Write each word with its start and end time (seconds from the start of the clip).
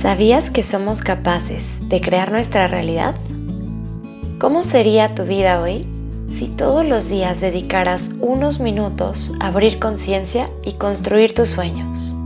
¿Sabías 0.00 0.48
que 0.48 0.62
somos 0.62 1.02
capaces 1.02 1.76
de 1.90 2.00
crear 2.00 2.32
nuestra 2.32 2.66
realidad? 2.66 3.16
¿Cómo 4.38 4.62
sería 4.62 5.14
tu 5.14 5.24
vida 5.24 5.60
hoy 5.60 5.86
si 6.30 6.46
todos 6.46 6.86
los 6.86 7.10
días 7.10 7.42
dedicaras 7.42 8.10
unos 8.18 8.60
minutos 8.60 9.34
a 9.40 9.48
abrir 9.48 9.78
conciencia 9.78 10.48
y 10.64 10.72
construir 10.72 11.34
tus 11.34 11.50
sueños? 11.50 12.16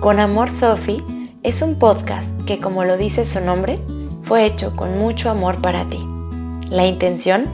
Con 0.00 0.20
Amor 0.20 0.50
Sophie 0.50 1.02
es 1.42 1.62
un 1.62 1.78
podcast 1.78 2.38
que, 2.44 2.58
como 2.58 2.84
lo 2.84 2.98
dice 2.98 3.24
su 3.24 3.40
nombre, 3.40 3.78
fue 4.20 4.44
hecho 4.44 4.76
con 4.76 4.98
mucho 4.98 5.30
amor 5.30 5.62
para 5.62 5.84
ti. 5.84 6.04
La 6.68 6.86
intención 6.86 7.46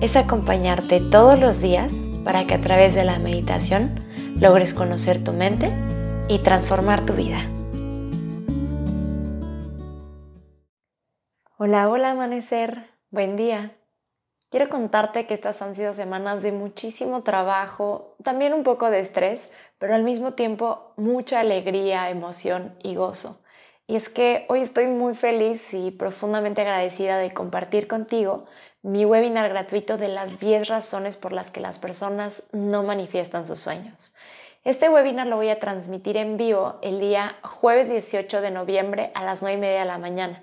es 0.00 0.16
acompañarte 0.16 1.00
todos 1.00 1.38
los 1.38 1.60
días 1.60 2.08
para 2.24 2.46
que 2.46 2.54
a 2.54 2.62
través 2.62 2.94
de 2.94 3.04
la 3.04 3.18
meditación 3.18 4.00
logres 4.40 4.72
conocer 4.72 5.22
tu 5.22 5.34
mente 5.34 5.70
y 6.28 6.38
transformar 6.38 7.04
tu 7.04 7.12
vida. 7.12 7.46
Hola, 11.64 11.88
hola 11.88 12.10
amanecer, 12.10 12.88
buen 13.10 13.36
día. 13.36 13.70
Quiero 14.50 14.68
contarte 14.68 15.26
que 15.26 15.34
estas 15.34 15.62
han 15.62 15.76
sido 15.76 15.94
semanas 15.94 16.42
de 16.42 16.50
muchísimo 16.50 17.22
trabajo, 17.22 18.16
también 18.24 18.52
un 18.52 18.64
poco 18.64 18.90
de 18.90 18.98
estrés, 18.98 19.48
pero 19.78 19.94
al 19.94 20.02
mismo 20.02 20.32
tiempo 20.32 20.92
mucha 20.96 21.38
alegría, 21.38 22.10
emoción 22.10 22.74
y 22.82 22.96
gozo. 22.96 23.44
Y 23.86 23.94
es 23.94 24.08
que 24.08 24.44
hoy 24.48 24.60
estoy 24.60 24.88
muy 24.88 25.14
feliz 25.14 25.72
y 25.72 25.92
profundamente 25.92 26.62
agradecida 26.62 27.16
de 27.18 27.32
compartir 27.32 27.86
contigo 27.86 28.46
mi 28.82 29.04
webinar 29.04 29.48
gratuito 29.48 29.98
de 29.98 30.08
las 30.08 30.40
10 30.40 30.66
razones 30.66 31.16
por 31.16 31.30
las 31.30 31.52
que 31.52 31.60
las 31.60 31.78
personas 31.78 32.48
no 32.50 32.82
manifiestan 32.82 33.46
sus 33.46 33.60
sueños. 33.60 34.16
Este 34.64 34.88
webinar 34.88 35.28
lo 35.28 35.36
voy 35.36 35.50
a 35.50 35.60
transmitir 35.60 36.16
en 36.16 36.36
vivo 36.36 36.80
el 36.82 36.98
día 36.98 37.36
jueves 37.44 37.88
18 37.88 38.40
de 38.40 38.50
noviembre 38.50 39.12
a 39.14 39.22
las 39.22 39.42
9 39.42 39.58
y 39.58 39.60
media 39.60 39.78
de 39.78 39.86
la 39.86 39.98
mañana. 39.98 40.42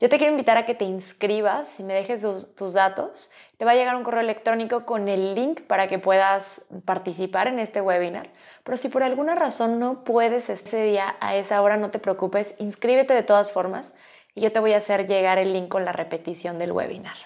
Yo 0.00 0.08
te 0.08 0.16
quiero 0.16 0.32
invitar 0.32 0.56
a 0.56 0.64
que 0.64 0.74
te 0.74 0.86
inscribas 0.86 1.78
y 1.78 1.82
me 1.82 1.92
dejes 1.92 2.22
tus, 2.56 2.72
datos. 2.72 3.30
Te 3.58 3.66
va 3.66 3.72
a 3.72 3.74
llegar 3.74 3.96
un 3.96 4.02
correo 4.02 4.22
electrónico 4.22 4.86
con 4.86 5.08
el 5.08 5.34
link 5.34 5.60
para 5.60 5.88
que 5.88 5.98
puedas 5.98 6.68
participar 6.86 7.48
en 7.48 7.58
este 7.58 7.82
webinar. 7.82 8.30
Pero 8.64 8.78
si 8.78 8.88
por 8.88 9.02
alguna 9.02 9.34
razón 9.34 9.78
no 9.78 10.02
puedes 10.02 10.48
ese 10.48 10.82
día 10.84 11.16
a 11.20 11.36
esa 11.36 11.60
hora, 11.60 11.76
no 11.76 11.90
te 11.90 11.98
preocupes, 11.98 12.54
inscríbete 12.58 13.12
de 13.12 13.22
todas 13.22 13.52
formas 13.52 13.94
y 14.34 14.40
yo 14.40 14.50
te 14.50 14.60
voy 14.60 14.72
a 14.72 14.78
hacer 14.78 15.06
llegar 15.06 15.36
el 15.36 15.52
link 15.52 15.68
con 15.68 15.84
la 15.84 15.92
repetición 15.92 16.58
del 16.58 16.72
webinar. 16.72 17.18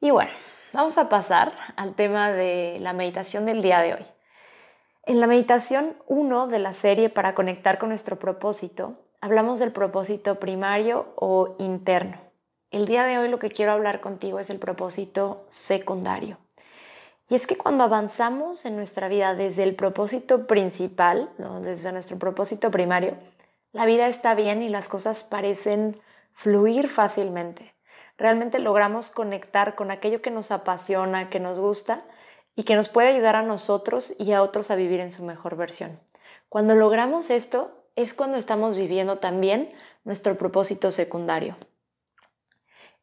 Y 0.00 0.12
bueno, 0.12 0.30
vamos 0.72 0.96
a 0.96 1.08
pasar 1.08 1.52
al 1.74 1.96
tema 1.96 2.30
de 2.30 2.76
la 2.78 2.92
meditación 2.92 3.46
del 3.46 3.62
día 3.62 3.80
de 3.80 3.94
hoy. 3.94 4.06
En 5.02 5.18
la 5.18 5.26
meditación 5.26 5.96
1 6.06 6.46
de 6.46 6.60
la 6.60 6.72
serie 6.72 7.10
para 7.10 7.34
conectar 7.34 7.78
con 7.78 7.88
nuestro 7.88 8.16
propósito, 8.16 9.02
hablamos 9.26 9.58
del 9.58 9.72
propósito 9.72 10.36
primario 10.36 11.08
o 11.16 11.56
interno. 11.58 12.16
El 12.70 12.86
día 12.86 13.02
de 13.02 13.18
hoy 13.18 13.28
lo 13.28 13.40
que 13.40 13.50
quiero 13.50 13.72
hablar 13.72 14.00
contigo 14.00 14.38
es 14.38 14.50
el 14.50 14.60
propósito 14.60 15.44
secundario. 15.48 16.38
Y 17.28 17.34
es 17.34 17.48
que 17.48 17.58
cuando 17.58 17.82
avanzamos 17.82 18.64
en 18.66 18.76
nuestra 18.76 19.08
vida 19.08 19.34
desde 19.34 19.64
el 19.64 19.74
propósito 19.74 20.46
principal, 20.46 21.28
desde 21.60 21.90
nuestro 21.90 22.20
propósito 22.20 22.70
primario, 22.70 23.16
la 23.72 23.84
vida 23.84 24.06
está 24.06 24.36
bien 24.36 24.62
y 24.62 24.68
las 24.68 24.86
cosas 24.86 25.24
parecen 25.24 26.00
fluir 26.32 26.88
fácilmente. 26.88 27.74
Realmente 28.18 28.60
logramos 28.60 29.10
conectar 29.10 29.74
con 29.74 29.90
aquello 29.90 30.22
que 30.22 30.30
nos 30.30 30.52
apasiona, 30.52 31.30
que 31.30 31.40
nos 31.40 31.58
gusta 31.58 32.04
y 32.54 32.62
que 32.62 32.76
nos 32.76 32.88
puede 32.88 33.08
ayudar 33.08 33.34
a 33.34 33.42
nosotros 33.42 34.14
y 34.20 34.30
a 34.30 34.42
otros 34.42 34.70
a 34.70 34.76
vivir 34.76 35.00
en 35.00 35.10
su 35.10 35.24
mejor 35.24 35.56
versión. 35.56 35.98
Cuando 36.48 36.76
logramos 36.76 37.30
esto, 37.30 37.85
es 37.96 38.12
cuando 38.14 38.36
estamos 38.36 38.76
viviendo 38.76 39.18
también 39.18 39.70
nuestro 40.04 40.36
propósito 40.36 40.90
secundario. 40.90 41.56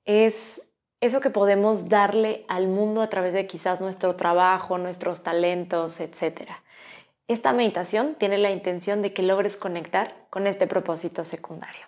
Es 0.06 0.62
eso 1.02 1.20
que 1.20 1.32
podemos 1.32 1.90
darle 1.90 2.46
al 2.48 2.68
mundo 2.68 3.02
a 3.02 3.10
través 3.10 3.34
de 3.34 3.48
quizás 3.48 3.82
nuestro 3.82 4.16
trabajo, 4.16 4.78
nuestros 4.78 5.24
talentos, 5.24 6.00
etc. 6.00 6.50
Esta 7.28 7.52
meditación 7.54 8.16
tiene 8.16 8.38
la 8.38 8.52
intención 8.52 9.02
de 9.02 9.14
que 9.14 9.24
logres 9.24 9.58
conectar 9.58 10.16
con 10.30 10.48
este 10.48 10.68
propósito 10.68 11.26
secundario. 11.26 11.88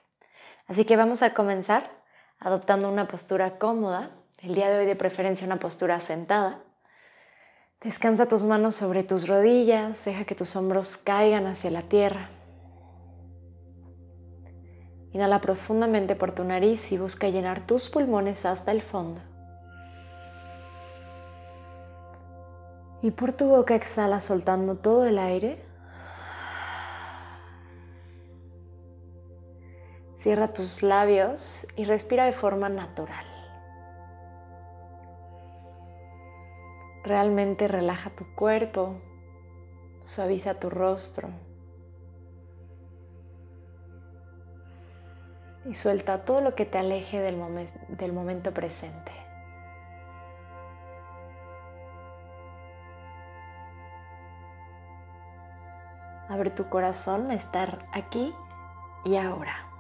Así 0.68 0.84
que 0.84 0.98
vamos 0.98 1.22
a 1.22 1.34
comenzar 1.34 2.04
adoptando 2.40 2.90
una 2.90 3.08
postura 3.08 3.58
cómoda, 3.58 4.12
el 4.40 4.56
día 4.56 4.70
de 4.70 4.80
hoy 4.80 4.86
de 4.86 4.96
preferencia 4.96 5.46
una 5.46 5.60
postura 5.60 6.00
sentada. 6.00 6.60
Descansa 7.82 8.28
tus 8.28 8.44
manos 8.44 8.76
sobre 8.76 9.04
tus 9.04 9.28
rodillas, 9.28 10.04
deja 10.06 10.26
que 10.26 10.36
tus 10.36 10.56
hombros 10.56 10.98
caigan 10.98 11.46
hacia 11.46 11.70
la 11.70 11.84
tierra. 11.84 12.30
Inhala 15.16 15.40
profundamente 15.40 16.14
por 16.18 16.34
tu 16.34 16.44
nariz 16.44 16.92
y 16.92 16.98
busca 16.98 17.30
llenar 17.30 17.66
tus 17.66 17.90
pulmones 17.90 18.46
hasta 18.46 18.74
el 18.74 18.82
fondo. 18.82 19.22
Y 23.02 23.12
por 23.12 23.32
tu 23.32 23.48
boca 23.48 23.76
exhala 23.76 24.20
soltando 24.20 24.76
todo 24.76 25.06
el 25.06 25.18
aire. 25.18 25.64
Cierra 30.18 30.50
tus 30.50 30.84
labios 30.84 31.66
y 31.78 31.86
respira 31.86 32.26
de 32.26 32.34
forma 32.34 32.68
natural. 32.68 33.26
Realmente 37.06 37.70
relaja 37.70 38.10
tu 38.10 38.26
cuerpo, 38.36 38.96
suaviza 40.04 40.56
tu 40.56 40.70
rostro. 40.70 41.30
Y 45.66 45.74
suelta 45.74 46.24
todo 46.24 46.42
lo 46.42 46.56
que 46.56 46.66
te 46.66 46.78
aleje 46.78 47.20
del, 47.20 47.38
momento 48.14 48.54
presente. 48.54 49.12
Abre 56.30 56.50
tu 56.50 56.70
corazón 56.70 57.30
a 57.32 57.36
estar 57.36 57.86
aquí 57.94 58.34
y 59.06 59.16
ahora. 59.16 59.75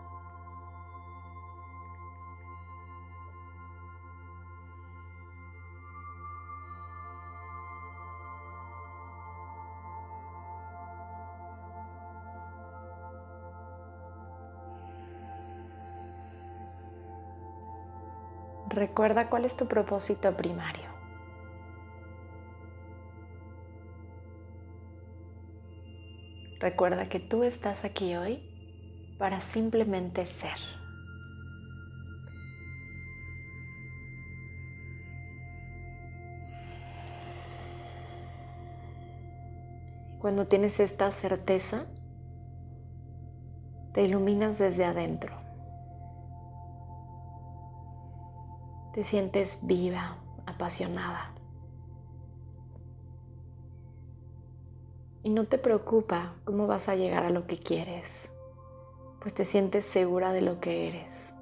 Recuerda 18.75 19.29
cuál 19.29 19.45
es 19.45 19.55
tu 19.55 19.69
propósito 19.69 20.35
primario. 20.35 20.89
Recuerda 26.59 27.07
que 27.07 27.21
tú 27.21 27.43
estás 27.43 27.85
aquí 27.85 28.17
hoy 28.17 29.15
para 29.17 29.39
simplemente 29.39 30.25
ser. 30.25 30.57
Cuando 40.19 40.47
tienes 40.47 40.81
esta 40.81 41.09
certeza, 41.11 41.85
te 43.93 44.03
iluminas 44.03 44.57
desde 44.57 44.83
adentro. 44.83 45.44
Te 48.95 49.03
sientes 49.03 49.59
viva, 49.61 50.15
apasionada. 50.45 51.33
Y 55.21 55.31
no 55.31 55.47
te 55.47 55.57
preocupa 55.57 56.35
cómo 56.45 56.65
vas 56.65 56.87
a 56.87 56.95
llegar 56.95 57.25
a 57.25 57.29
lo 57.29 57.45
que 57.45 57.59
quieres, 57.59 58.31
pues 59.19 59.33
te 59.33 59.43
sientes 59.43 59.83
segura 59.83 60.31
de 60.31 60.39
lo 60.39 60.61
que 60.61 60.87
eres. 60.87 61.33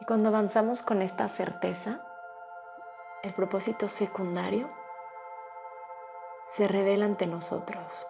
Y 0.00 0.06
cuando 0.06 0.30
avanzamos 0.30 0.80
con 0.80 1.02
esta 1.02 1.28
certeza, 1.28 2.00
el 3.22 3.34
propósito 3.34 3.88
secundario 3.88 4.70
se 6.44 6.66
revela 6.66 7.04
ante 7.04 7.26
nosotros 7.26 8.06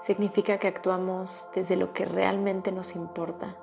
significa 0.00 0.58
que 0.58 0.68
actuamos 0.68 1.48
desde 1.54 1.76
lo 1.76 1.92
que 1.92 2.04
realmente 2.04 2.72
nos 2.72 2.96
importa, 2.96 3.56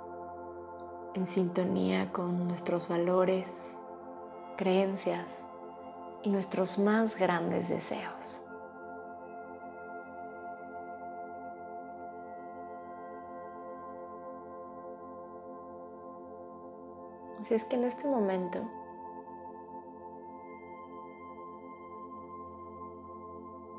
en 1.13 1.25
sintonía 1.25 2.11
con 2.11 2.47
nuestros 2.47 2.87
valores, 2.87 3.77
creencias 4.55 5.47
y 6.23 6.29
nuestros 6.29 6.79
más 6.79 7.17
grandes 7.17 7.69
deseos. 7.69 8.41
Así 17.39 17.53
es 17.53 17.65
que 17.65 17.75
en 17.75 17.83
este 17.85 18.07
momento 18.07 18.59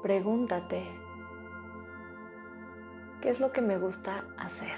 pregúntate, 0.01 1.08
¿qué 3.21 3.31
es 3.31 3.41
lo 3.41 3.51
que 3.51 3.61
me 3.61 3.79
gusta 3.79 4.25
hacer? 4.37 4.77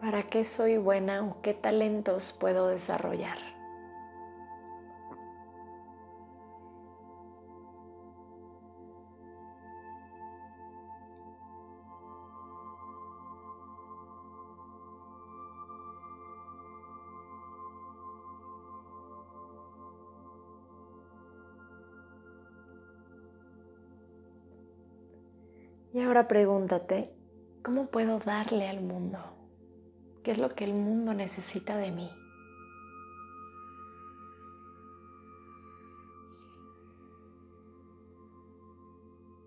¿Para 0.00 0.22
qué 0.22 0.44
soy 0.44 0.76
buena 0.76 1.24
o 1.24 1.40
qué 1.40 1.54
talentos 1.54 2.36
puedo 2.38 2.68
desarrollar? 2.68 3.53
Y 25.94 26.00
ahora 26.00 26.26
pregúntate, 26.26 27.14
¿cómo 27.62 27.86
puedo 27.86 28.18
darle 28.18 28.68
al 28.68 28.82
mundo? 28.82 29.20
¿Qué 30.24 30.32
es 30.32 30.38
lo 30.38 30.48
que 30.48 30.64
el 30.64 30.74
mundo 30.74 31.14
necesita 31.14 31.76
de 31.76 31.92
mí? 31.92 32.10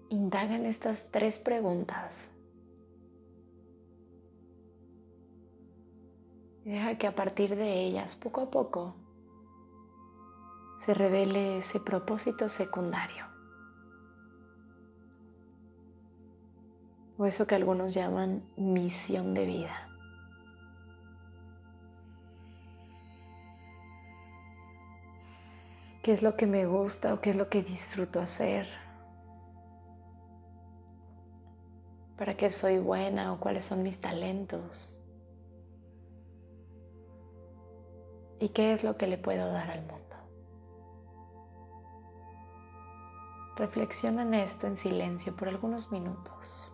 Indaga 0.07 0.55
en 0.55 0.65
estas 0.65 1.11
tres 1.11 1.37
preguntas. 1.37 2.29
Y 6.63 6.69
deja 6.69 6.97
que 6.97 7.07
a 7.07 7.15
partir 7.15 7.57
de 7.57 7.83
ellas, 7.83 8.15
poco 8.15 8.39
a 8.39 8.49
poco, 8.49 8.95
se 10.77 10.93
revele 10.93 11.57
ese 11.57 11.81
propósito 11.81 12.47
secundario. 12.47 13.26
O 17.17 17.25
eso 17.25 17.47
que 17.47 17.55
algunos 17.55 17.93
llaman 17.93 18.43
misión 18.55 19.33
de 19.33 19.45
vida. 19.45 19.87
qué 26.07 26.13
es 26.13 26.23
lo 26.23 26.37
que 26.37 26.47
me 26.47 26.65
gusta 26.65 27.13
o 27.13 27.19
qué 27.19 27.31
es 27.31 27.35
lo 27.35 27.49
que 27.49 27.61
disfruto 27.61 28.21
hacer, 28.21 28.65
para 32.17 32.33
qué 32.37 32.49
soy 32.49 32.79
buena 32.79 33.33
o 33.33 33.41
cuáles 33.41 33.65
son 33.65 33.83
mis 33.83 33.99
talentos 33.99 34.97
y 38.39 38.47
qué 38.47 38.71
es 38.71 38.85
lo 38.85 38.95
que 38.95 39.07
le 39.07 39.17
puedo 39.17 39.51
dar 39.51 39.69
al 39.69 39.81
mundo. 39.81 40.15
Reflexiona 43.57 44.21
en 44.21 44.33
esto 44.33 44.65
en 44.65 44.77
silencio 44.77 45.35
por 45.35 45.49
algunos 45.49 45.91
minutos. 45.91 46.71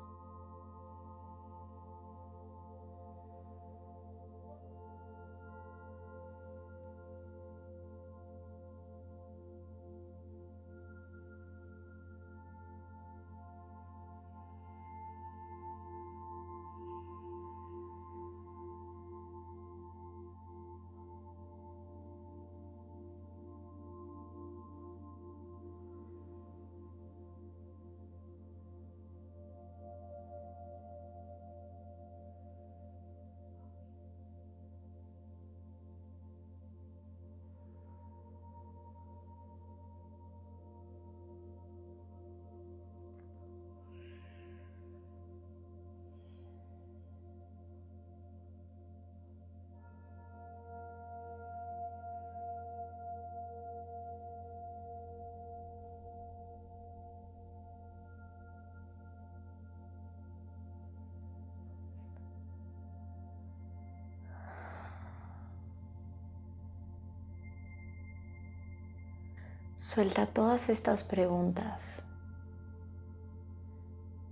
Suelta 69.85 70.27
todas 70.27 70.69
estas 70.69 71.03
preguntas 71.03 72.03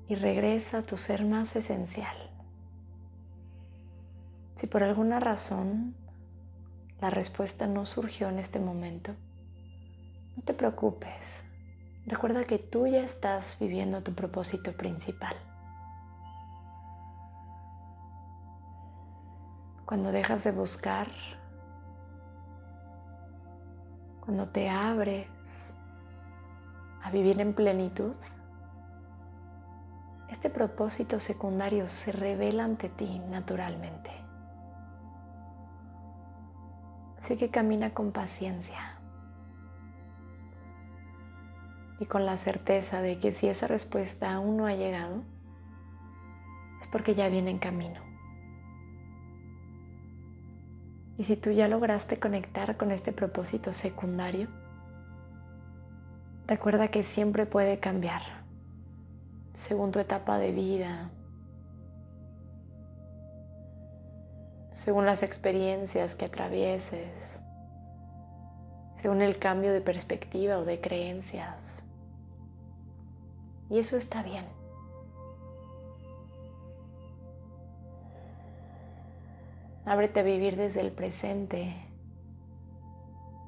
y 0.08 0.16
regresa 0.16 0.78
a 0.78 0.82
tu 0.84 0.96
ser 0.96 1.26
más 1.26 1.58
esencial. 1.58 2.16
Si 4.56 4.68
por 4.68 4.82
alguna 4.82 5.20
razón 5.20 5.94
la 7.02 7.10
respuesta 7.10 7.68
no 7.68 7.86
surgió 7.86 8.30
en 8.30 8.40
este 8.40 8.60
momento, 8.62 9.14
no 10.38 10.44
te 10.44 10.54
preocupes. 10.54 11.44
Recuerda 12.06 12.46
que 12.46 12.58
tú 12.58 12.88
ya 12.88 13.04
estás 13.04 13.58
viviendo 13.60 14.02
tu 14.04 14.16
propósito 14.16 14.72
principal. 14.72 15.36
Cuando 19.86 20.14
dejas 20.14 20.46
de 20.46 20.54
buscar 20.54 21.10
cuando 24.22 24.48
te 24.48 24.70
abres 24.70 25.76
a 27.04 27.12
vivir 27.12 27.42
en 27.42 27.54
plenitud, 27.54 28.14
este 30.30 30.50
propósito 30.50 31.20
secundario 31.20 31.88
se 31.88 32.12
revela 32.12 32.64
ante 32.64 32.88
ti 32.88 33.20
naturalmente. 33.30 34.12
Así 37.18 37.36
que 37.36 37.50
camina 37.50 37.94
con 37.94 38.12
paciencia 38.12 38.98
y 42.00 42.06
con 42.06 42.26
la 42.26 42.38
certeza 42.38 43.02
de 43.02 43.20
que 43.20 43.32
si 43.32 43.48
esa 43.48 43.68
respuesta 43.68 44.34
aún 44.34 44.58
no 44.58 44.66
ha 44.66 44.74
llegado, 44.74 45.24
es 46.80 46.88
porque 46.88 47.14
ya 47.14 47.30
viene 47.30 47.52
en 47.52 47.60
camino. 47.60 48.11
Y 51.18 51.24
si 51.24 51.36
tú 51.36 51.52
ya 51.52 51.68
lograste 51.68 52.20
conectar 52.20 52.78
con 52.78 52.92
este 52.92 53.12
propósito 53.12 53.74
secundario, 53.74 54.48
recuerda 56.48 56.90
que 56.90 57.04
siempre 57.04 57.46
puede 57.46 57.80
cambiar 57.80 58.22
según 59.54 59.92
tu 59.92 60.00
etapa 60.00 60.38
de 60.38 60.52
vida, 60.52 61.12
según 64.72 65.06
las 65.06 65.22
experiencias 65.22 66.16
que 66.16 66.26
atravieses, 66.26 67.40
según 68.94 69.22
el 69.22 69.38
cambio 69.38 69.74
de 69.74 69.82
perspectiva 69.82 70.58
o 70.58 70.66
de 70.66 70.80
creencias. 70.80 71.84
Y 73.70 73.80
eso 73.80 73.98
está 73.98 74.24
bien. 74.24 74.61
Ábrete 79.86 80.20
a 80.20 80.24
vivir 80.24 80.56
desde 80.58 80.82
el 80.82 80.92
presente 80.92 81.76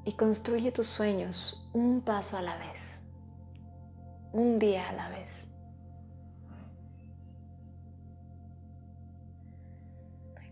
y 0.06 0.14
construye 0.14 0.72
tus 0.72 0.88
sueños 0.88 1.70
un 1.74 2.02
paso 2.02 2.38
a 2.38 2.42
la 2.42 2.58
vez, 2.58 3.00
un 4.32 4.58
día 4.58 4.90
a 4.90 4.94
la 4.94 5.10
vez. 5.10 5.44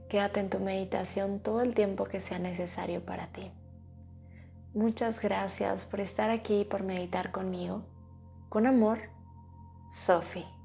Quédate 0.07 0.41
en 0.41 0.49
tu 0.49 0.59
meditación 0.59 1.39
todo 1.39 1.61
el 1.61 1.73
tiempo 1.73 2.03
que 2.05 2.19
sea 2.19 2.37
necesario 2.37 3.05
para 3.05 3.27
ti. 3.27 3.51
Muchas 4.73 5.21
gracias 5.21 5.85
por 5.85 5.99
estar 5.99 6.29
aquí 6.29 6.61
y 6.61 6.65
por 6.65 6.83
meditar 6.83 7.31
conmigo. 7.31 7.83
Con 8.49 8.67
amor, 8.67 8.99
Sophie. 9.89 10.60